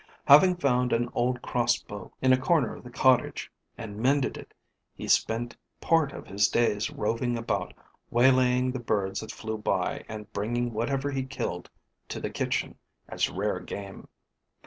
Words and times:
Having 0.25 0.55
found 0.55 0.93
an 0.93 1.09
old 1.13 1.43
crossbow 1.43 2.11
in 2.23 2.33
a 2.33 2.37
corner 2.39 2.75
of 2.75 2.83
the 2.83 2.89
cottage, 2.89 3.51
and 3.77 3.97
mended 3.99 4.35
it, 4.35 4.51
he 4.95 5.07
spent 5.07 5.55
part 5.79 6.11
of 6.11 6.25
his 6.25 6.47
days 6.47 6.89
roving 6.89 7.37
about, 7.37 7.75
waylaying 8.09 8.71
the 8.71 8.79
birds 8.79 9.19
that 9.19 9.31
flew 9.31 9.59
by, 9.59 10.03
and 10.09 10.33
bringing 10.33 10.73
whatever 10.73 11.11
he 11.11 11.21
killed 11.21 11.69
to 12.09 12.19
the 12.19 12.31
kitchen, 12.31 12.79
as 13.09 13.29
rare 13.29 13.59
game. 13.59 14.07